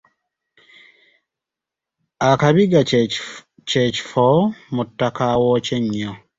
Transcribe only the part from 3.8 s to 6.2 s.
kifo mu ttaka awookya ennyo.